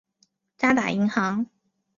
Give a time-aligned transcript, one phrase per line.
[0.57, 1.45] 渣打银行。